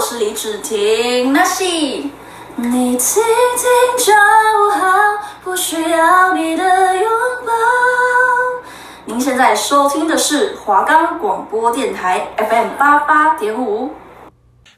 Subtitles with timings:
[0.00, 4.14] 我是李芷婷，那是你听听就
[4.72, 4.96] 好，
[5.44, 7.04] 不需要你的拥
[7.44, 7.52] 抱。
[9.04, 13.92] 您现在收听的是华冈广播电台 FM 八八点五。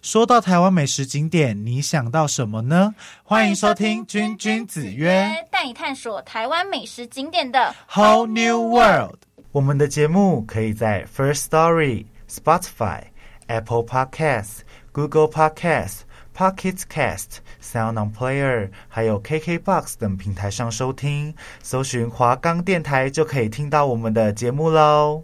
[0.00, 2.96] 说到台湾美食景点，你想到什么呢？
[3.22, 9.18] 欢迎收听《君君子约》，带你探索台湾美食景点的 Whole New World。
[9.52, 13.02] 我们的节目可以在 First Story、Spotify、
[13.46, 14.62] Apple Podcasts、
[14.94, 16.00] Google Podcast、
[16.36, 21.34] Pocket Casts、Sound On Player，还有 KKBox 等平台上收听。
[21.62, 25.22] 搜寻华冈电台就可以听到我们的节目喽。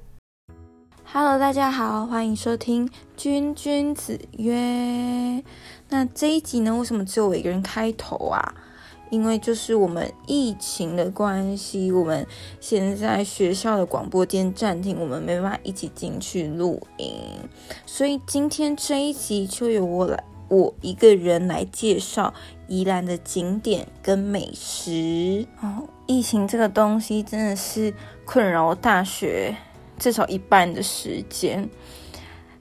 [1.04, 4.54] Hello，大家好，欢迎收听《君君子曰》。
[5.90, 8.54] 那这一集呢，为什么只有我一个人开头啊？
[9.10, 12.26] 因为就是我们疫情的关系，我们
[12.60, 17.14] 现在学校的广播间暂停，我们没办法一起进去录音，
[17.86, 22.32] 所以今天这一集就由我来，我一个人来介绍
[22.66, 25.46] 宜兰的景点跟美食。
[25.60, 27.92] 哦，疫情这个东西真的是
[28.24, 29.56] 困扰大学。
[29.98, 31.68] 至少一半的时间，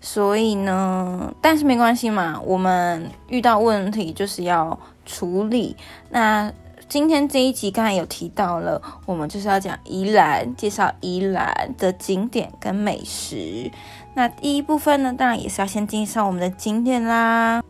[0.02, 5.76] 所以呢，但是没关系嘛，我们遇到问题就是要处理。
[6.12, 6.54] 那
[6.88, 13.72] 今天这一集刚才有提到了，我们就是要讲宜兰，介绍宜兰的景点跟美食。
[14.14, 17.64] 那第一部分呢，当然也是要先介绍我们的景点啦。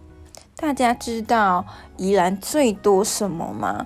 [0.57, 1.65] 大家知道
[1.97, 3.85] 宜兰最多什么吗？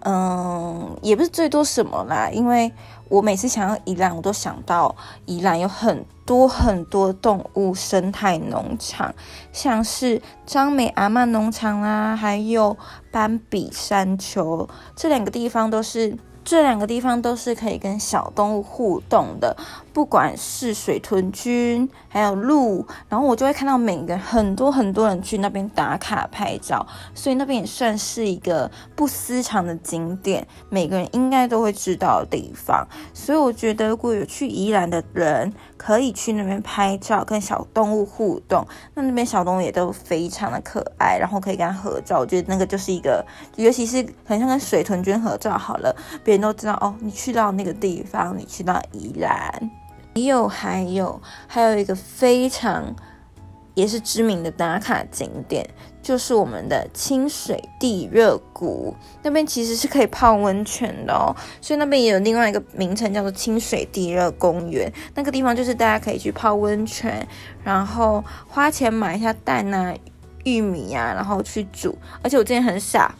[0.00, 2.72] 嗯，也不是最多什么啦，因为
[3.08, 4.94] 我每次想要宜兰，我都想到
[5.26, 9.14] 宜兰有很多很多动物生态农场，
[9.52, 12.76] 像是张美阿曼农场啦，还有
[13.10, 16.16] 斑比山丘，这两个地方都是。
[16.46, 19.56] 这两个地方都是可以跟小动物互动的，
[19.92, 26.86] 不管是水豚君，还有鹿，然后我就会看到每个很多很多人去那边打卡拍照，
[27.16, 32.86] 所以那边也算是一个不私藏的景点，每个人应该都会知道的地方。
[33.12, 43.24] 所以我觉得，如果有去宜兰的人，可以去那边拍照，跟小动物互动，那那边小动物也都非常的可爱，然后可以跟他合照，我觉得那个就是一个，
[43.56, 45.94] 尤其是很像跟水豚君合照好了，
[46.24, 49.70] 别人都知道哦，你去到那个地方，你去到宜兰，
[50.14, 52.94] 还有还有还有一个非常
[53.74, 55.68] 也是知名的打卡景点，
[56.06, 58.94] 就是我们的清水地热谷，
[59.24, 67.26] 那边其实是可以泡温泉的哦，所以那边也有另外一个名称叫做清水地热公园，那个地方就是大家可以去泡温泉，
[67.64, 69.92] 然后花钱买一下蛋啊、
[70.44, 73.12] 玉米、啊，然后去煮，而且我之前很傻，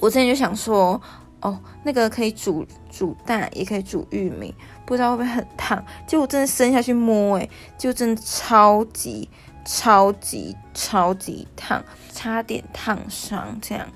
[0.00, 0.98] 我之前就想说。
[1.40, 4.52] 哦，那个可以煮煮蛋，也可以煮玉米，
[4.84, 5.80] 不知道会不会很烫。
[6.04, 7.48] 结果真的伸下去摸，诶，
[7.78, 9.30] 就真的超级
[9.70, 13.86] 超级超级烫，差点烫伤这样。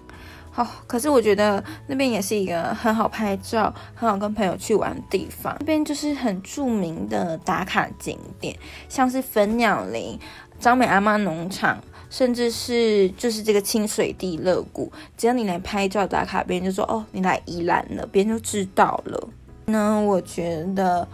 [0.51, 5.57] 好，可是我觉得那边也是一个很好拍照、很好跟朋友去玩的地方。
[5.61, 8.55] 那边就是很著名的打卡景点，
[8.87, 10.19] 像是粉鸟林、
[10.61, 11.79] 张美阿妈农场。
[12.11, 19.29] 甚至是就是这个清水地乐谷，只要你来拍照打卡，别人就说哦，你来宜兰了，别人就知道了。
[19.65, 21.09] 那我觉得。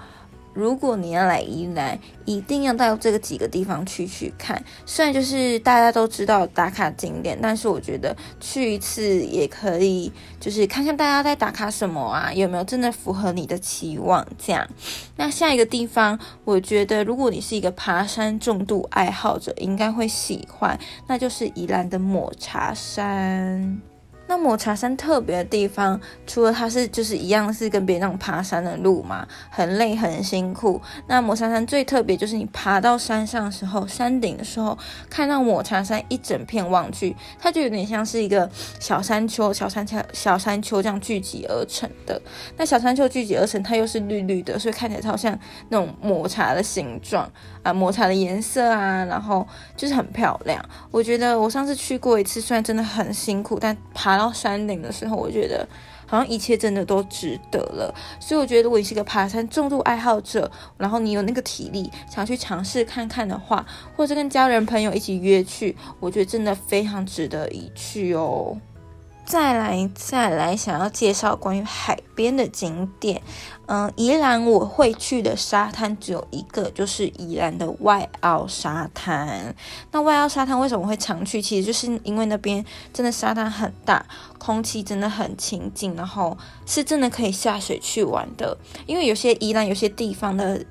[0.58, 4.60] 如果你要来宜兰，一定要到这个几个地方去去看。
[4.84, 14.68] 虽然就是大家都知道打卡景点，但是我觉得去一次也可以，就是看看大家在打卡什么啊，有没有真的符合你的期望这样。
[15.14, 20.76] 那下一个地方，我觉得如果你是一个爬山重度爱好者，应该会喜欢，
[21.06, 23.80] 那就是宜兰的抹茶山。
[24.28, 30.80] 那抹茶山特别的地方，除了它是就是一样是跟别人那种爬山的路嘛，很累很辛苦。
[31.08, 34.78] 那抹茶山最特别就是你爬到山上的时候，山顶的时候，
[35.10, 42.20] 看到抹茶山一整片望去，它就有点像是一个小山丘、小山丘、小山丘这样聚集而成的。
[42.56, 45.36] 那小山丘聚集而成，它又是绿绿的，所以看起来好像
[45.70, 47.26] 那种抹茶的形状
[47.72, 50.62] 抹茶的颜色啊，然后就是很漂亮。
[50.90, 54.18] 我觉得我上次去过一次，虽然真的很辛苦，但爬。
[54.18, 55.64] 到山顶的时候，我觉得
[56.04, 57.94] 好像一切真的都值得了。
[58.18, 63.64] 所以我觉得，如果你是一个爬山重度爱好者，然后你有那个体力想去尝试看看的话，
[63.96, 68.58] 或者跟家人朋友一起约去，我觉得真的非常值得一去哦。
[69.28, 73.20] 再来，再来，想要介绍关于海边的景点。
[73.66, 79.54] 嗯，宜兰我会去的沙滩只有一个，就是宜兰的外澳沙滩。
[79.92, 81.42] 那外澳沙滩为什么会常去？
[81.42, 84.02] 其实就是因为那边真的沙滩很大，
[84.38, 86.34] 空气真的很清净，然后
[86.64, 88.56] 是真的可以下水去玩的。
[88.86, 90.64] 因为有些宜兰有些地方的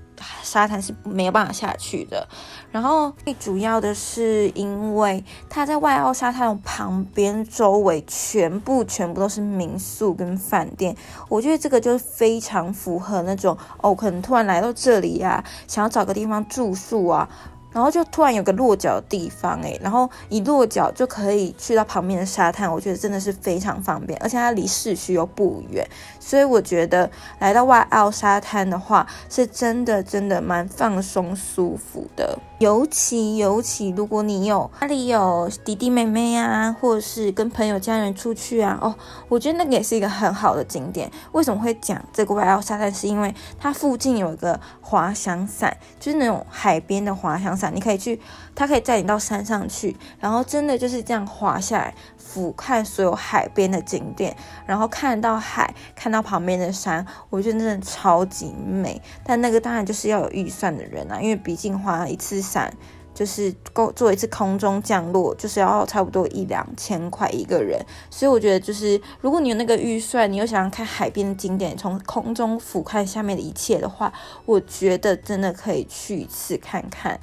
[0.44, 2.28] 沙滩是没有办法下去的。
[2.72, 10.96] 然后最主要的是，因为它在外澳沙滩旁边周围全部全部都是民宿跟饭店，
[11.30, 17.30] 我觉得这个就非常符合那种哦，可能突然来到这里呀、啊，想要找个地方住宿啊。
[17.70, 25.88] 然后就突然有个落脚的地方诶，然后一落脚就可以去到旁边的沙滩，我觉得真的是非常方便，而且它离市区又不远，
[26.28, 27.10] 所以我觉得
[27.40, 32.38] 来到外澳沙滩的话，是真的真的蛮放松舒服的。
[32.60, 38.94] 尤其尤其，如果你有家里有弟弟妹妹啊，或者是跟朋友家人出去啊，哦，
[39.30, 41.10] 我觉得那个也是一个很好的景点。
[41.32, 42.94] 为什么会讲这个外澳沙滩？
[42.94, 48.20] 是因为它附近有一个滑翔伞，就是那种海边的滑翔伞，你可以去，
[48.54, 54.36] 它可以载你到山上去，然后真的就是这样滑下来，俯瞰所有海边的景点，
[54.66, 59.02] 然后看到海，看到旁边的山，我觉得真的超级美。
[59.24, 62.38] 但那个当然就是要有预算的人啊，因为毕竟花一次。
[62.48, 62.74] 伞
[63.14, 74.14] 就是够做一次空中降落，就是要差不多一两千块一个人，所以我觉得就是如果你有那个预算，你又想要看海边的景点，从空中俯瞰下面的一切的话，
[74.46, 77.20] 我觉得真的可以去一次看看。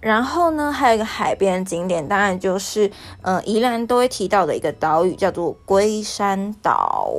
[0.00, 2.90] 然后呢，还有一个海边的景点，当然就是
[3.20, 7.12] 嗯，宜兰都会提到的一个岛屿，叫做龟山岛。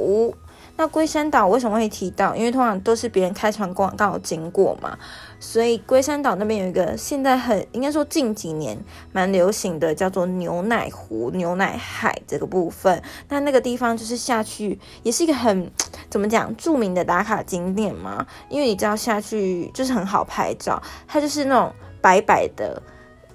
[0.77, 2.35] 那龟山岛为什么会提到？
[2.35, 4.97] 因为通常都是别人开船过刚好经过嘛。
[5.39, 8.77] 所以龟山岛那边有一个现在很应该说近几年
[9.12, 13.01] 蛮流行的，叫做牛奶湖、牛奶海这个部分。
[13.29, 15.71] 那那个地方就是下去也是一个很
[16.09, 22.81] 怎么讲著名的打卡景点嘛，因为你知道下去就是很好拍照，它就是那种白白的、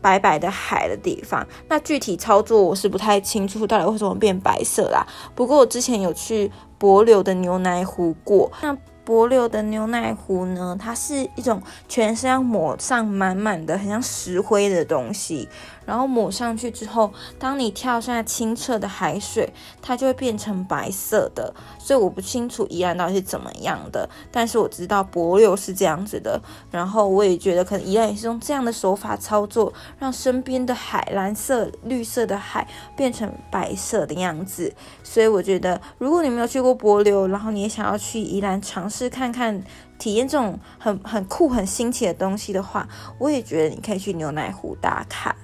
[0.00, 1.46] 白白的海的地方。
[1.69, 5.06] 那具体操作我是不太清楚，到底为什么变白色啦？
[5.34, 8.76] 不过我之前有去柏流的牛奶湖过，那。
[9.06, 15.48] 柏流的牛奶湖呢，它是一种全身要抹上满满的很像石灰的东西。
[15.86, 19.50] 然后抹上去之后，当你跳下清澈的海水，
[19.80, 21.54] 它就会变成白色的。
[21.78, 26.38] 所以我不清楚宜兰到底是怎么样的，但是我知道帛琉是这样子的。
[26.70, 32.66] 然后我也觉得可能宜兰也是用这样的手法操作，让身边的海蓝色、绿色的海
[32.96, 34.74] 变成白色的样子。
[35.04, 39.62] 所以我觉得，如果你没有去过帛琉，然后你也想要去宜兰尝试看看，
[39.98, 42.88] 体验这种很很酷、很新奇的东西的话，
[43.20, 45.36] 我也觉得你可以去牛奶湖打卡。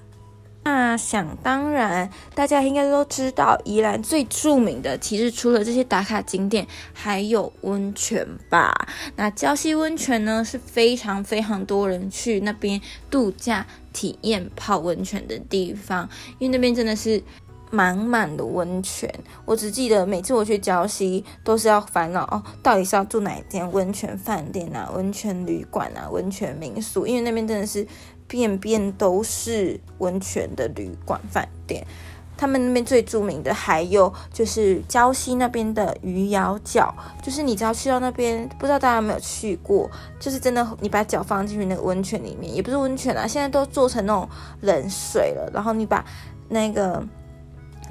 [0.75, 8.89] 那想当然，大家应该都知道，宜兰最著名的其实除了这些打卡景点，还有温泉吧。
[9.15, 12.81] 那礁溪温泉呢，是非常非常多人去那边
[13.11, 16.09] 度假、体验泡温泉的地方，
[16.39, 17.23] 因为那边真的是
[17.71, 19.13] 满满的温泉。
[19.45, 27.87] 我只记得每次我去礁溪，都是要烦恼哦，到底是要住哪一间温泉饭店啊、温泉旅馆啊、温泉民宿，因为那边真的是。
[28.33, 31.87] 遍遍都是温泉的旅馆饭店，
[32.35, 44.27] 他们那边最著名的还有就是礁溪那边的鱼咬脚，就是你只要去到那边，不知道大家有没有去过，就是真的你把脚放进去那个温泉里面，也不是温泉啊，现在都做成那种
[44.63, 46.03] 冷水了，然后你把
[46.49, 47.07] 那个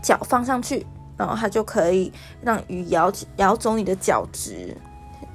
[0.01, 0.83] 脚放上去，
[1.15, 2.11] 然后它就可以
[2.41, 4.75] 让鱼咬咬走你的脚趾。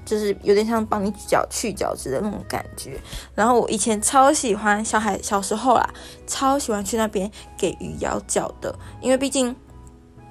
[0.07, 2.99] 就是有点像帮你脚去角质的那种感觉，
[3.35, 5.87] 然后我以前超喜欢小孩小时候啦，
[6.27, 9.55] 超喜欢去那边给鱼咬脚的，因为毕竟。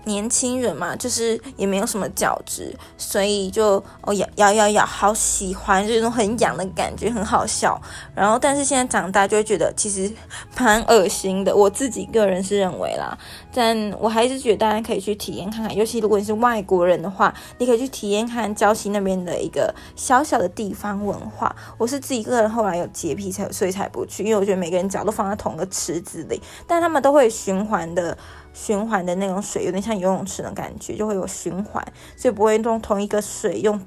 [0.05, 7.79] 年轻人嘛，就是也没有什么角质，所以就哦咬咬咬咬，好喜欢，就那种很痒的感觉，很好笑。
[8.15, 10.11] 然后，但是现在长大就会觉得其实
[10.57, 11.55] 蛮恶心的。
[11.55, 13.17] 我自己个人是认为啦，
[13.53, 21.55] 但我还是觉得大家可以去体验看看，尤其如果你是外国人的话，你可以去体验看礁溪那边的一个小小的地方文化。
[21.77, 28.17] 我是自己个人后来有洁癖才，所以才不去，因为我觉得每个人脚都放在同一个池子里，但他们都会循环的。
[28.55, 31.85] 循环的那种水有点像游泳池的感觉，就会有循环，
[32.15, 33.79] 所以不会用同一个水用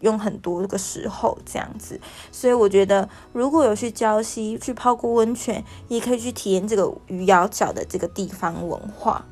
[0.00, 2.00] 用很多个时候这样子。
[2.30, 9.24] 所以我觉得如果有去礁溪去泡过温泉，也可以去体验这个鱼咬脚的这个地方文化。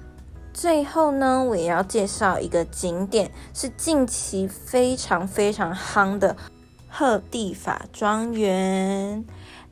[0.53, 6.37] 最后呢，我也要介绍一个景点，是近期非常非常夯的
[6.89, 9.25] 鹤地法庄园。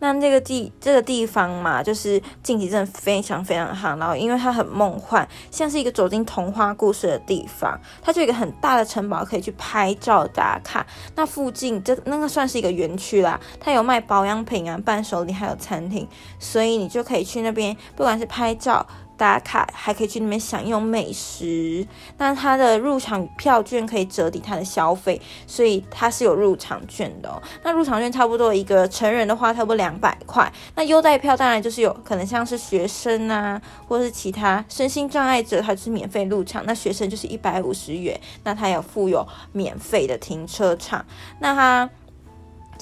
[0.02, 7.80] 那这个地这个地方嘛，就是近期真的非常非常好，然后因为它很梦幻，像是一个走进童话故事的地方。
[8.02, 10.84] 它就有一个很大的城堡可以去拍照打卡。
[11.14, 16.08] 那附近这那个算是一个园区啦，它有卖保养品啊、伴手礼，还有餐厅，
[16.40, 18.84] 所以你就可以去那边，不管是拍照。
[19.22, 21.86] 打卡，还可以去那边享用美食。
[22.18, 27.40] 那它的入场票券可以折抵它的消费，所以它是有入场券的哦。
[27.62, 30.52] 那入场券差不多一个成人的话，差不多两百块。
[30.74, 36.64] 那优待票当然就是有可能像是学生啊，或是其他身心障碍者，它是免费入场。
[36.66, 41.06] 那学生就是一百五十元，那它有附有免费的停车场。
[41.38, 41.88] 那它。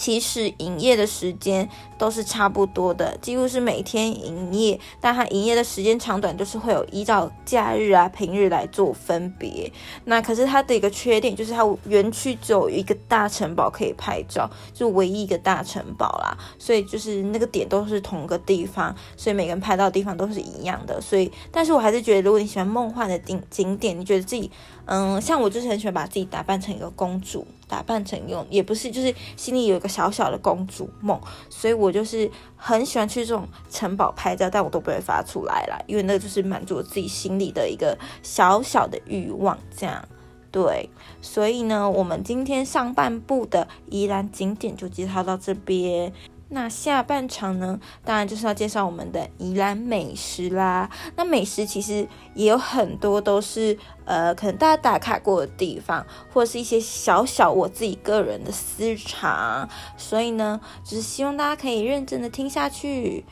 [0.00, 9.70] 其实营业的时间都是差不多的，几乎是每天营业，但它营业的时间长短就是会有依照假日啊、平日来做分别。
[10.06, 20.98] 那可是它的一个缺点就是它园区只有一个大城堡可以拍照，就唯一一个大城堡啦，所以就是那个点都是同个地方，所以每个人拍到的地方都是一样的。
[20.98, 24.50] 所以，但是我还是觉得，如果你喜欢梦幻的景景点，你觉得自己。
[24.86, 40.04] 嗯，像我就是很喜欢把自己打扮成一个公主，打扮成用也不是，就是心里有一个小小的公主梦，所以我就是很喜欢去这种城堡拍照，但我都不会发出来啦，因为那个就是满足我自己心里的一个小小的欲望，这样
[40.50, 40.90] 对。
[41.22, 46.12] 所以呢，我们今天上半部的宜兰景点就介绍到这边。
[46.52, 50.90] 那下半场呢，当然就是要介绍我们的宜兰美食啦。
[51.14, 59.68] 那美食其实也有很多都是呃，可能大家打卡过的地方，或者是一些小小我自己个人的私藏。
[59.96, 63.24] 所以呢，就是希望大家可以认真的听下去。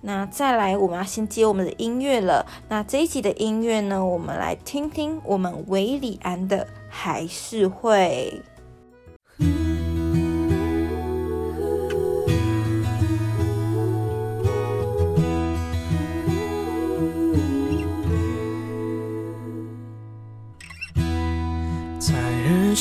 [0.00, 2.44] 那再来，我们要先接我们的音乐了。
[2.68, 8.42] 那这一集的音乐呢，我们来听听我们韦礼安的《还是会》。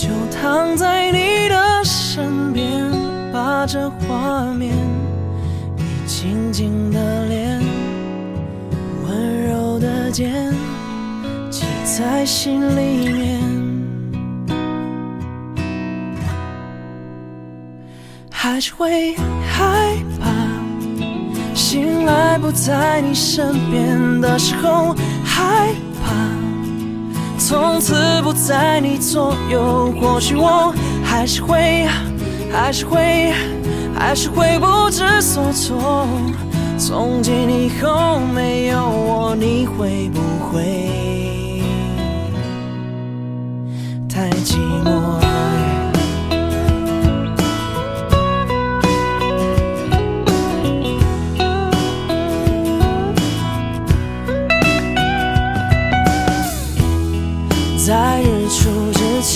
[0.00, 1.84] 就躺在你的。
[1.84, 2.90] 身边，
[3.30, 4.74] 把这画面，
[5.76, 7.60] 你静静的脸，
[9.04, 10.54] 温柔的肩，
[11.50, 13.40] 记在心里面。
[18.30, 20.30] 还是会害怕，
[21.54, 25.74] 醒来不在你身边的时候，害，
[27.50, 29.92] 从此不在你左右。
[30.00, 30.72] 或许我。
[31.02, 31.88] 还是会，
[32.52, 33.32] 还是会，
[33.92, 36.06] 还是会不知所措。
[36.78, 41.60] 从今以后没有我，你会不会
[44.08, 44.54] 太寂
[44.84, 45.19] 寞？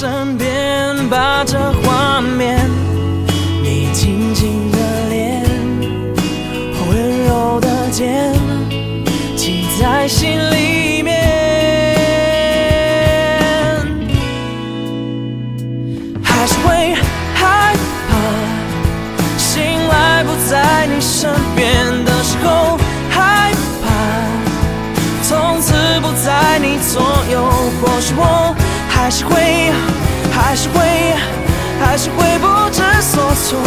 [0.00, 2.70] 身边，把这画面，
[3.64, 4.78] 你静静的
[5.08, 5.42] 脸，
[6.88, 8.32] 温柔的肩，
[9.34, 11.18] 记在心里面。
[16.22, 16.94] 还是会
[17.34, 17.74] 害
[18.08, 18.14] 怕，
[19.36, 21.87] 醒来不在你身边
[29.08, 29.72] 还是会，
[30.30, 31.16] 还是会，
[31.80, 33.58] 还是会不知所措。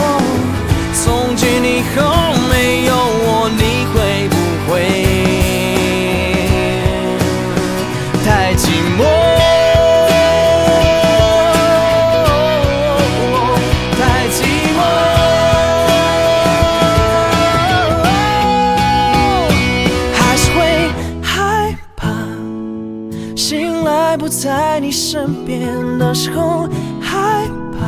[26.14, 26.68] 时候
[27.02, 27.86] 害怕，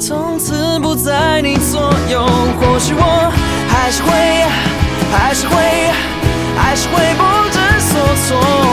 [0.00, 2.26] 从此不在你左右。
[2.60, 3.32] 或许我
[3.68, 4.10] 还是会，
[5.12, 5.54] 还是会，
[6.56, 8.65] 还是会不知所措。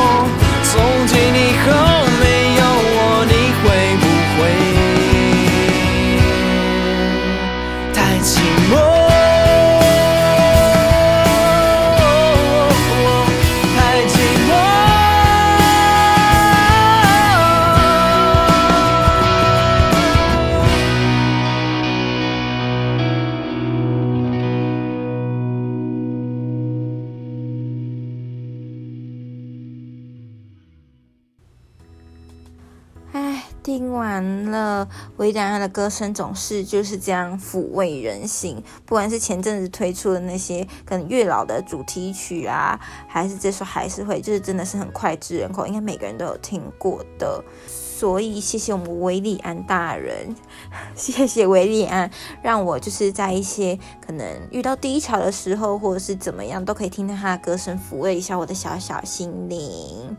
[34.03, 47.41] 完了韦礼安的歌声总是就是这样抚慰人心，不管是前阵子推出的那些可能月老的主题曲啊，还是这首还是会，就是真的是很脍炙人口，应该每个人都有听过的。
[47.65, 50.35] 所以谢谢我们韦礼安大人，
[50.93, 60.17] 谢谢韦礼安，让我就是在一些可能遇到低潮的时候，或者是怎么样，都可以听到他的歌声抚慰一下我的小小心灵。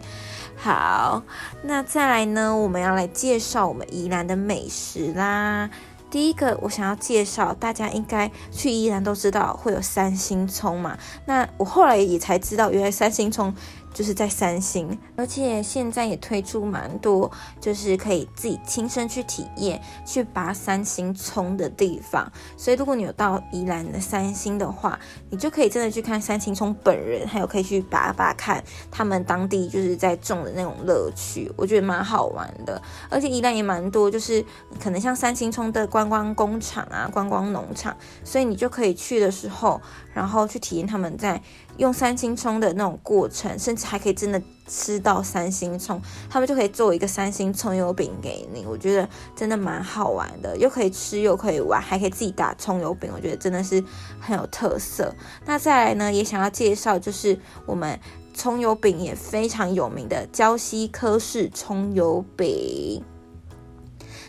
[0.65, 1.23] 好，
[1.65, 5.69] 那再来呢，我们要来介绍我们宜兰的美食啦。
[6.11, 10.97] 第一个，我想要介绍，大家应该去宜兰都知道会有三星葱嘛。
[11.27, 13.55] 那我后来也才知道，原来三星葱。
[13.95, 22.31] 就是在三星，而且现在也推出蛮多，就是可以自己亲身去体验去拔三星葱的地方。
[22.57, 24.99] 所以如果你有到宜兰的三星的话，
[25.31, 32.83] 你就可以真的去看三星葱本人，还有可以去拔拔看他们当地就是在种的那种乐趣，我觉得蛮好玩的。
[33.09, 34.45] 而且宜兰也蛮多，就是
[34.83, 39.81] 可能像三星葱的观光工厂啊、观光农场，所以你就可以去的时候，
[40.15, 41.43] 然后去体验他们在。
[41.77, 53.83] 用三星葱的那种过程，甚至还可以真的吃到三星葱，他们就可以做一个三星葱油饼给你，我觉得真的蛮好玩的，又可以吃又可以玩，还可以自己打葱油饼，我觉得真的是
[54.21, 55.13] 很有特色。
[55.45, 57.99] 那再来呢，也想要介绍就是我们
[58.33, 63.03] 葱油饼也非常有名的胶西科氏葱油饼。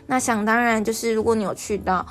[0.08, 2.04] 那想当然就是如果你有去到。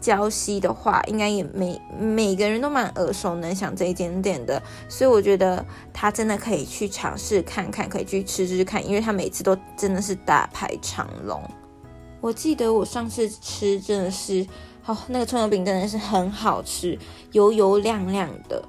[0.00, 11.42] 礁溪的话，应该也每每个人都蛮耳熟能详这一间店的，所以我觉得他真的可以去尝试看看，可以去吃吃看，因为他每次都真的是大排长龙。
[12.20, 14.46] 我记得我上次吃真的是，
[14.86, 16.98] 哦，那个葱油饼真的是很好吃，
[17.32, 18.62] 油油亮亮的。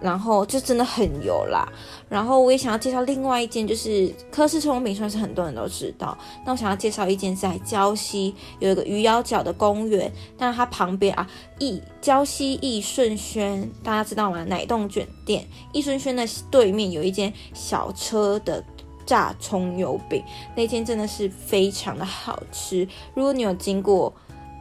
[0.00, 1.66] 然后就真的很油啦，
[2.08, 6.16] 然后我也想要介绍另外一间，就是柯氏葱油饼，算是很多人都知道。
[6.44, 14.44] 那我想要介绍一间在礁溪有一个鱼腰角的公园，但是它旁边啊，益礁溪益顺轩，大家知道吗？
[14.44, 18.62] 奶冻卷店益顺轩的对面有一间小车的
[19.04, 20.22] 炸葱油饼，
[20.54, 22.86] 那间真的是非常的好吃。
[23.14, 24.14] 如果你有经过。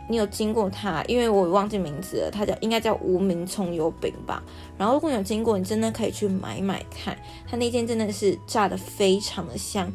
[0.10, 4.42] 你有经过它，因为我忘记名字了，它叫应该叫无名葱油饼吧。
[4.78, 7.18] 然后如果你有经过，你真的可以去买买看，
[7.50, 9.92] 它那间真的是炸得非常的香，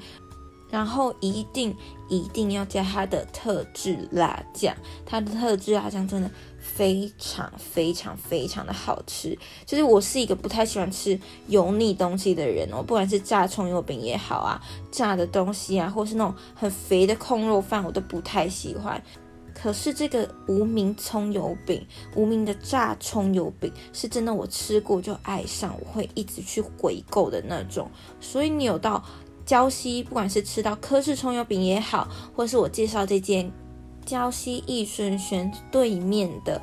[0.70, 1.74] 然后一定
[2.08, 9.38] 一定要加它的特制辣酱，它的特制辣酱真的非常非常非常的好吃。
[9.64, 19.02] 就是我是一个不太喜欢吃油腻东西的人哦，不管是炸葱油饼也好啊，炸的东西啊，或是那种很肥的控肉饭，我都不太喜欢。
[19.62, 27.88] 可是这个无名葱油饼，无名的炸葱油饼是真的，我吃过就爱上，我会一直去回购的那种。
[28.20, 29.04] 所以你有到
[29.46, 33.48] 礁溪，不管是吃到柯氏葱油饼也好，或是我介绍这间
[34.04, 36.60] 礁溪益顺轩对面的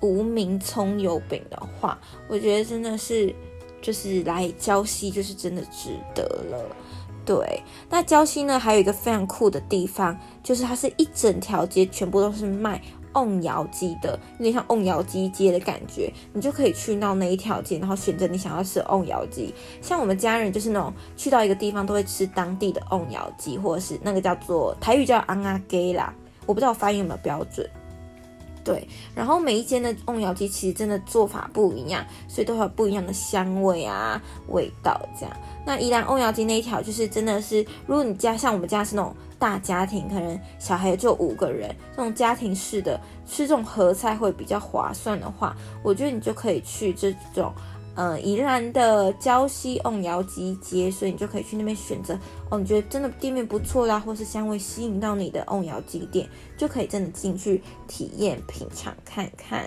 [0.00, 1.96] 无名葱油饼的话，
[2.28, 3.32] 我觉得真的是
[3.80, 6.76] 就是来礁溪就是真的值得了。
[7.26, 7.60] 对，
[7.90, 12.80] 那礁溪呢，还有一个非常酷的地方，就是它是一整条街全部都是卖
[13.14, 16.12] 瓮窑鸡的，有点像瓮窑鸡街的感觉。
[16.32, 19.52] 你就可以去到那一条街，然后选择你想要吃的瓮窑鸡。
[19.82, 26.14] 像我们家人就是那种去到一个地方都会吃当地的瓮窑鸡，或者是那个叫做台语叫瓮仔鸡啦，
[26.46, 27.68] 我不知道我发音有没有标准。
[28.66, 35.36] 对，然后每一间的瓮窑鸡其实真的做法不一样，所以都有不一样的香味啊、味道这样。
[35.64, 47.54] 那宜兰瓮窑鸡那一条就是真的是，如果你家像我们家是那种大家庭，可能小孩就五个人，这种家庭式的吃这种合菜会比较划算的话，我觉得你就可以去这种。
[47.96, 52.16] 呃，宜兰的礁溪瓮窑鸡街，所以你就可以去那边选择
[52.50, 52.58] 哦。
[52.58, 56.28] 你觉得真的店面不错啦，或是香味吸引到你的瓮窑鸡店，
[56.58, 59.66] 就可以真的进去体验品尝看看。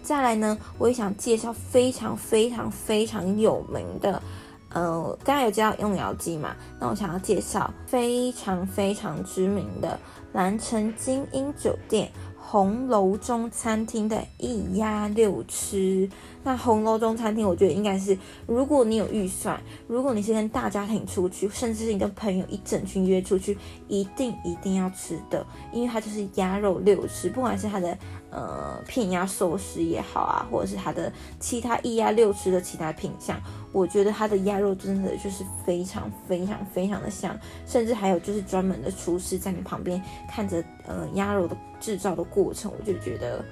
[0.00, 4.22] 再来呢，我也想介绍非常非常非常有名的，
[4.70, 9.98] 呃，刚才有介绍用窑鸡嘛，那我想要介绍非常非常知名的
[10.32, 12.10] 蓝城精英酒店
[12.44, 16.10] 红楼中餐厅的一鸭六吃。
[16.42, 27.96] 那红楼中餐厅，我觉得应该是，如果你有预算，如果你是跟大家庭出去，甚至是你跟朋友一整群约出去，一定一定要吃的，因为它就是鸭肉六吃，不管是它的
[28.32, 33.40] 呃片鸭寿司也好啊，或者是它的其他一鸭六吃的其他品相，
[33.70, 43.44] 我觉得它的鸭肉真的就是非常非常非常的香，甚至还有就是专门的厨师在你旁边看着呃鸭肉的制造的过程，我就觉得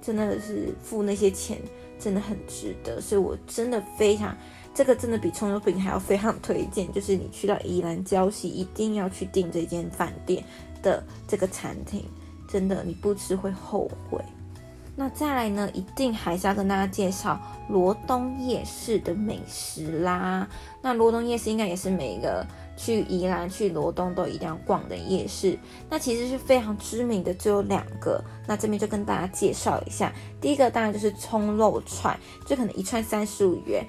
[0.00, 1.58] 真的是付那些钱。
[1.98, 4.36] 真的很值得，所以我真的非常
[4.74, 10.42] 这个真的比葱油饼还要非常推荐，就是你去到宜兰礁溪，一定要去订这间饭店
[10.82, 12.04] 的这个餐厅，
[12.52, 14.20] 真的你不吃会后悔。
[14.94, 20.46] 那再来呢，一定还是要跟大家介绍罗东夜市的美食啦。
[20.82, 25.58] 那罗东夜市应该也是每一个去宜兰、去罗东都一定要逛的夜市。
[25.88, 28.22] 那其实是非常知名的，只有两个。
[28.46, 30.12] 那这边就跟大家介绍一下，
[30.42, 32.14] 第一个当然就是葱肉串，
[32.46, 33.86] 就可能一串三十五元，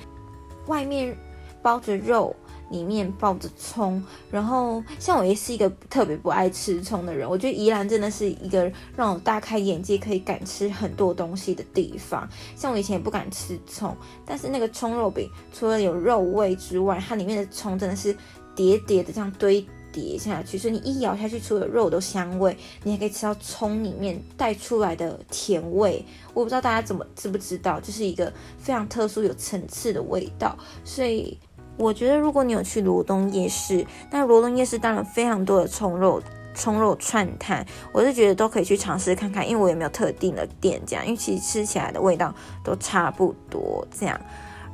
[0.67, 1.13] 外面
[1.61, 2.33] 包着肉。
[2.73, 12.27] 里面抱着葱，然后像我也是一个特别不爱吃葱的人，我觉得宜兰真的是一个让我大开眼界，可以敢吃很多东西的地方。
[12.55, 18.17] 像我以前也不敢吃葱，但是那个葱肉饼除了有肉味之外，它里面的葱真的是
[18.55, 26.03] 叠叠的这样堆叠下去，所以你一咬下去，除了肉的香味，你还可以吃到葱里面带出来的甜味。
[26.33, 31.37] 我不知道大家怎么知不知道，就是一个非常特殊、有层次的味道，所以。
[31.77, 36.21] 我觉得，如果你有去罗东夜市，那罗东夜市当然非常多的葱肉
[36.53, 42.33] 葱肉串摊，我是觉得都可以去尝试看看，因为我也没有特定的店家，因为其实吃起来的味道
[42.63, 44.19] 都差不多这样。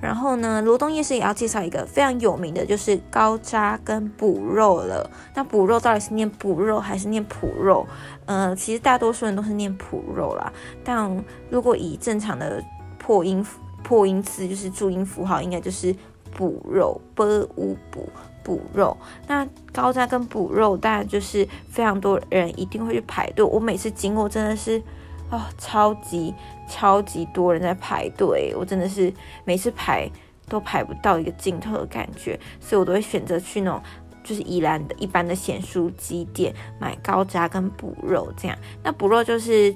[0.01, 5.09] 然后呢，罗东夜市也要介绍一个非常有名的，就是高渣跟补肉了。
[5.35, 7.87] 那补肉到底是念补肉还是念普肉？
[8.25, 10.51] 呃，其实大多数人都是念普肉啦，
[10.83, 12.61] 但如果以正常的
[12.97, 13.45] 破音
[13.83, 15.95] 破音字，就是注音符号，应该就是。
[16.31, 18.09] 补肉，b u 补
[18.43, 18.95] 补肉，
[19.27, 23.45] 那高渣跟补肉，当然就是非常多人一定会去排队。
[23.45, 24.81] 我每次经过，真的是、
[25.29, 26.33] 哦，超级
[26.67, 29.13] 超级多人在排队，我真的是
[29.43, 30.09] 每次排
[30.47, 33.81] 都排不到一个尽头的感觉，所以我都会选择去那种
[34.23, 38.57] 就是宜兰的一般的咸酥鸡店买高渣跟补肉这样。
[38.81, 39.75] 那补肉就是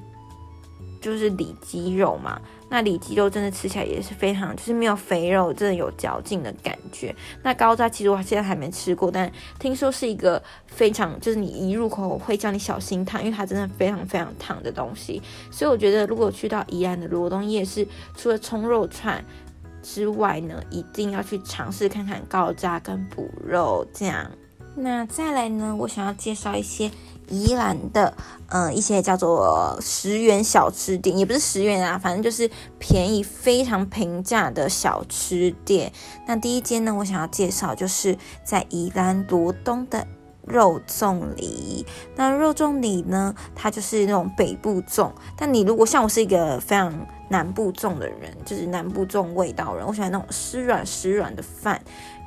[1.02, 2.42] 就是里脊肉嘛。
[2.74, 7.16] 那里脊肉真的吃起来也是非常，就是没有肥肉，真的有嚼劲的感觉。
[7.44, 15.22] 那高渣其实我现在还没吃过，但听说是一个非常，就是你一入口会叫你小心烫，因为它真的非常非常烫的东西。
[15.52, 19.24] 所以我觉得如果去到宜兰的罗东夜市，除了葱肉串
[19.84, 24.32] 之外呢，一定要去尝试看看高渣跟补肉这样。
[24.76, 26.90] 那再来呢，我想要介绍一些。
[27.30, 28.16] 宜兰的，
[28.48, 35.92] 嗯、一些叫做十元小吃店，也不是十元啊，反正就是便宜、非常平价的小吃店。
[36.28, 40.06] 那第一间呢，我想要介绍，就是在宜兰罗东的
[40.46, 41.86] 肉粽里。
[42.16, 46.94] 那肉粽里呢，它就是那种北部粽，但你如果像我是一个非常
[47.30, 51.82] 南部粽的人，就是南部粽味道人，我喜欢那种湿软湿软的饭。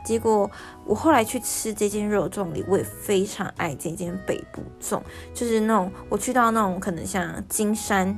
[0.07, 0.49] 结果
[0.85, 5.03] 我后来去吃这间肉粽里，我也非常爱这间北部粽，
[5.35, 8.16] 就是那种我去到那种可能像金山。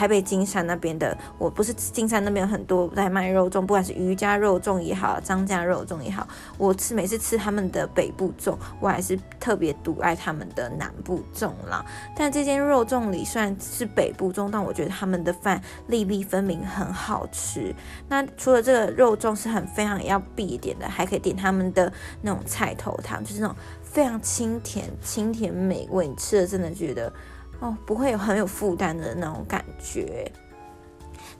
[0.00, 11.84] 台北金山那边的，我不是金山那边有很多在卖肉粽，不管是余家肉粽也好，张家肉粽也好，我吃每次吃他们的北部粽，我还是特别独爱他们的南部粽啦。
[12.16, 17.74] 但这间肉粽里虽然是北部粽，但我觉得他们的饭粒粒分明，很好吃。
[18.08, 27.12] 那除了这个肉粽是很非常要必点的，还可以点他们的那种菜头汤，就是那种非常清甜、清甜美味，你吃了真的觉得。
[27.60, 30.32] 哦，不会有很有负担的那种感觉。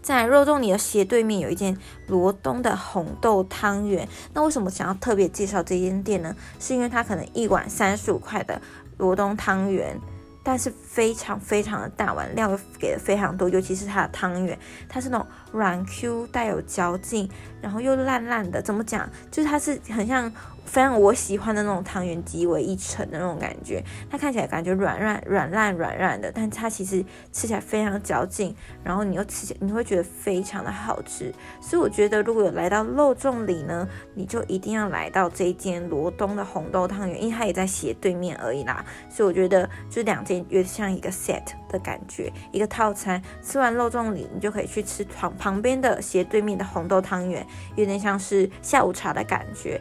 [0.02, 4.09] 在肉粽里的斜对面有一间罗东的红豆汤圆。
[4.33, 6.35] 那为什么想要特别介绍这间店呢？
[6.59, 8.61] 是因为它可能一碗三十五块的
[8.96, 9.98] 罗东汤圆，
[10.42, 17.28] 但是非常非常的大碗，料给的非常多，尤其是它的汤圆，它是那种软 Q 带有嚼劲，
[17.61, 18.62] 然后又烂烂的。
[18.62, 19.09] 怎么讲？
[19.31, 20.31] 就是它是很像。
[20.66, 23.83] 非常我喜欢的那种汤圆，集为一层的那种感觉。
[24.09, 31.35] 它看起来感觉软软软烂软烂的，但它其实吃起来非常嚼劲，然后你又吃起来你会觉得非常的好吃。
[31.61, 38.85] 所以我觉得如果有来到肉粽里呢，你就一定要来到这间罗东的红豆汤圆，因为它也在斜对面而已啦。
[39.09, 43.20] 所以我觉得就两间有点像一个 set 的感觉，一个套餐。
[43.42, 47.44] 吃完肉粽里，你就可以去吃旁旁边的斜对面的红豆汤圆，
[47.76, 49.80] 有点像是下午茶的感觉。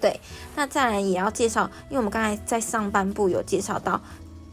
[0.00, 0.20] 对，
[0.54, 4.00] 那再来也要介绍，因为我们刚才在上半部有介绍到，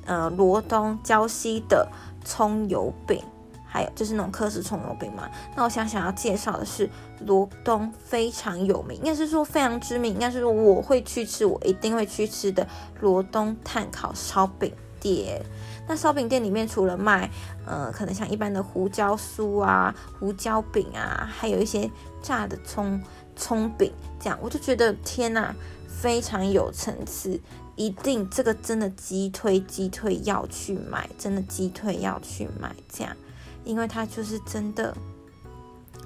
[0.06, 1.86] 呃，罗东礁溪的
[2.24, 3.22] 葱油饼，
[3.68, 5.30] 还有就是那种科氏葱油饼嘛。
[5.56, 6.90] 那我想想要介绍的是
[7.26, 12.66] 罗东非常有名，应该是说非常知名，应该是说我会去吃，我一定会去吃的
[13.02, 15.42] 罗东炭烤烧饼店。
[15.86, 17.30] 那烧饼店里面除了卖，
[17.66, 21.92] 呃，可能像一般的胡椒酥啊、胡椒饼啊，还有一些
[22.24, 23.00] 炸的葱。
[23.36, 25.56] 葱饼这样，我就觉得天呐，
[25.88, 27.42] 非常有层次，
[27.76, 33.18] 一定这个真的激推激推要去买，真的激推要去买这样，
[33.64, 34.96] 因为它就是真的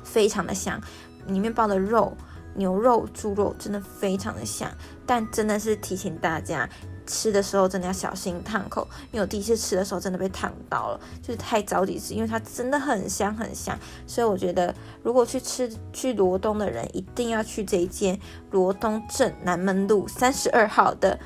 [0.05, 0.81] 非常的香，
[1.27, 2.15] 里面包的肉
[2.55, 4.71] 牛肉、猪肉真的非常的香，
[5.05, 6.69] 但真的是提醒大家，
[7.07, 18.19] 吃的时候真的要小心烫口，因为我第一次吃的时候真的被烫到了，就是太着急吃，因为它真的很香很香，所以我觉得如果去吃去罗东的人，一定要去这一间
[18.51, 21.17] 罗东镇南门路三十二号的。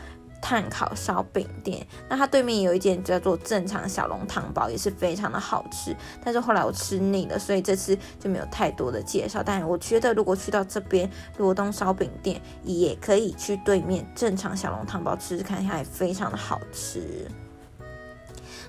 [0.42, 5.96] 炭烤烧饼店，那它对面有一间叫做正常小笼汤包，也是非常的好吃。
[6.24, 9.44] 但是后来我吃腻了，所以这次就没有太多的介绍。
[9.44, 17.28] 但我觉得如果去到这边罗东烧饼店，也可以去对面正常小笼汤包吃吃看，它也非常的好吃。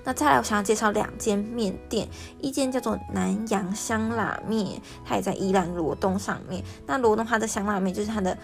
[0.05, 2.07] 那再来，我想要介绍两间面店，
[2.39, 6.63] 一间叫做南洋香辣面，它也在宜兰罗东上面。
[6.85, 8.37] 那罗东它的香辣面就是它的。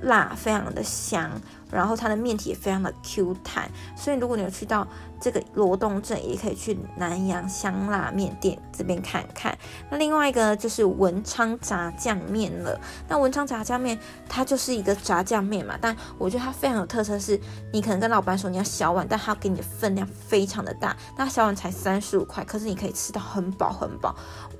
[0.00, 1.30] 辣非常的香，
[1.70, 4.86] 然后它的面体也非常的 Q 弹，所以如果你有去到
[5.20, 9.56] 这个罗东镇，也可以去南洋香辣面店这边看看。
[9.90, 12.80] 那另外一个就是文昌炸酱面了。
[13.08, 17.38] 那文昌炸酱面它就是一个炸酱面嘛，但我觉得它非常有特色，是
[17.72, 20.96] 你可能跟老板说你要小碗，但它给你的分量非常的大。
[21.16, 24.14] 那小碗才三十五块，可是你可以吃到很饱很饱。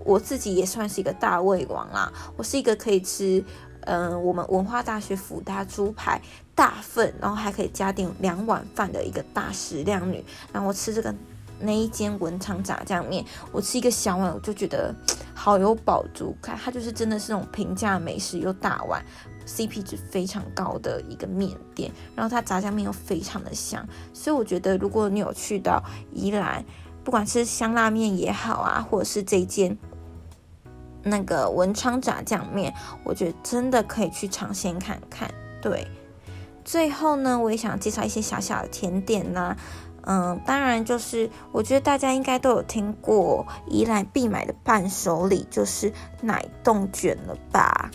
[0.04, 3.44] 我自己也算是一个大胃王啦，我是一个可以吃。
[3.88, 6.20] 嗯、我们文化大学辅大猪排
[6.54, 10.22] 大份，然后还可以加点两碗饭的一个大食量女。
[10.52, 11.14] 然后我吃这个
[11.58, 14.94] 那一间文昌炸酱面，我吃一个小碗，我就觉得
[15.34, 16.54] 好有饱足感。
[16.62, 19.02] 它就是真的是那种平价美食又大碗
[19.46, 21.90] ，CP 值非常高的一个面店。
[22.14, 26.62] 然后它炸酱面又非常的香，所以我觉得如果你有去到宜兰，
[27.02, 29.78] 不管是香辣面也好啊，或者是这间。
[31.08, 32.72] 那个文昌炸酱面，
[33.04, 35.30] 我觉得真的可以去尝鲜看看。
[35.60, 35.86] 对，
[36.64, 39.56] 最后呢，我也想介绍一些小小的甜点呢。
[40.10, 45.92] 嗯，当然就是我觉得大家应该都有听过宜兰必买的伴手礼，就是
[46.22, 47.90] 奶冻卷了吧？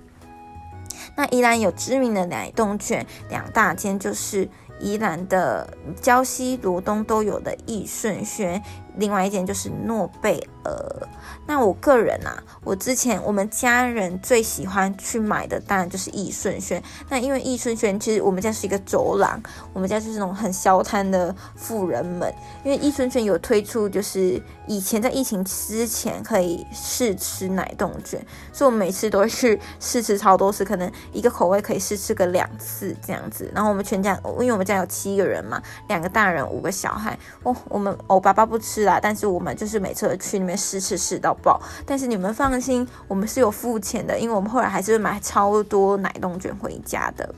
[1.16, 4.48] 那宜兰有知名的奶冻卷，两大间就是
[4.80, 8.62] 宜兰的礁溪、罗东都有的益顺轩，
[8.98, 11.08] 另外一间就是诺贝尔。
[11.46, 16.82] 那我个人啊，我之前我们家人最喜欢去买的，当然就是义顺轩。
[17.10, 19.42] 那因为义顺轩其实我们家是一个走廊，
[19.74, 22.34] 我们家就是那种很消摊的富人们。
[22.64, 33.52] 因为义顺轩有推出，就是以前在疫情之前可以试吃奶冻卷，所以我们每次都会去试吃超多次，可能一个口味可以试吃个两次这样子。
[33.54, 37.18] 然后我们全家，因为我们家有七个人嘛，两个大人，五个小孩。
[37.44, 41.38] 哦，我们我爸爸不吃啦，但是我们就是每次去那边试吃试到。
[41.44, 41.60] 爆！
[41.86, 47.34] 但是你们放心，我们是有付钱的，因为我们后来还是会买超多奶冻卷回家的。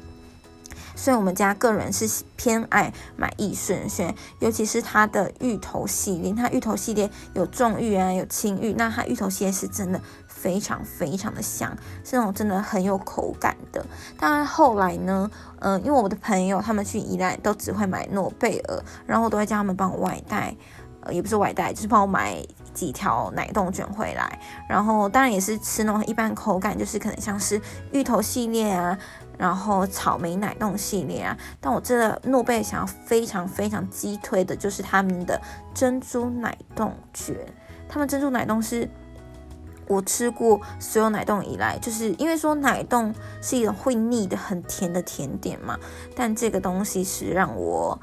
[0.98, 6.34] 所以，我们家个人是偏爱买益顺轩，尤其是它的芋头系列。
[6.34, 8.74] 它芋头系列有重芋啊，有轻芋。
[8.78, 13.86] 那它芋头系列是真的非常非常的香，是那种真的很有口感的。
[14.18, 15.30] 当然后来呢，
[15.60, 20.56] 嗯、因为我的朋友他们去宜兰都只会买诺贝尔，然后我都会叫他们帮我外带，
[21.12, 22.44] 也不是外带，就是帮我买。
[22.76, 24.38] 几条奶冻卷回来，
[24.68, 27.62] 然后当然也是吃那种一般口感，就是可能像是
[27.94, 28.98] 芋头系列啊，
[29.38, 31.38] 然后草莓奶冻系列啊。
[31.62, 35.42] 但我真的诺贝尔想要非常非常激推的就是他们的
[35.74, 37.38] 珍珠奶冻卷，
[37.88, 38.90] 他们珍珠奶冻是
[39.88, 45.80] 我吃过所有奶冻以来，就是因为说奶冻是一种会腻的很甜的甜点嘛，
[46.14, 47.98] 但这个东西是让我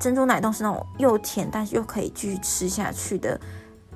[0.00, 3.38] 珍珠奶冻是那种又甜但是又可以继续吃下去的。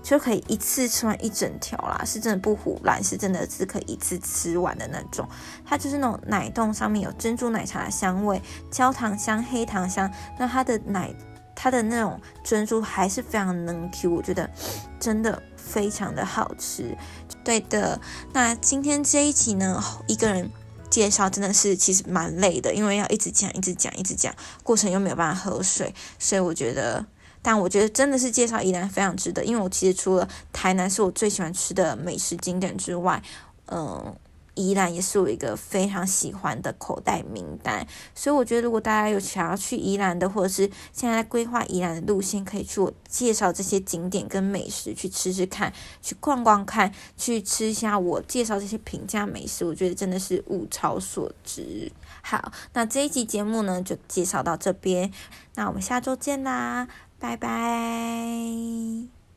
[0.03, 5.27] 就可以一次吃完一整条啦，是真的不唬烂，是真的是可以一次吃完的那种。
[5.65, 10.13] 它就是那种奶冻上面有珍珠奶茶的香味、焦糖香、黑糖香。
[10.39, 11.11] 那它的奶，
[11.57, 14.51] 它的那种珍珠还是非常能 Q，我觉得
[15.01, 16.95] 真的非常的好吃。
[17.43, 17.99] 对的，
[18.35, 20.51] 那今天这一集呢，一个人
[20.95, 27.05] 介绍真的是其实蛮累的，因为要一直讲、一直讲、一直讲，过程又没有办法喝水，所以我觉得。
[27.43, 33.21] 但我觉得真的是介绍宜兰非常值得，因为我其实除了台南是我最喜欢吃的美食景点之外，
[33.67, 34.17] 嗯，
[34.55, 37.87] 宜兰也是我一个非常喜欢的口袋名单。
[38.15, 51.93] 所以我觉得如果大家有想要去宜兰的，或者是现在在规划宜兰的路线，可以去我介绍这些景点跟美食去吃吃看，去逛逛看，去吃一下我介绍这些平价美食，我觉得真的是物超所值。
[52.23, 55.13] 好，那这一集节目呢就介绍到这边，
[55.55, 56.89] 那我们下周见啦。
[57.21, 59.14] 拜拜。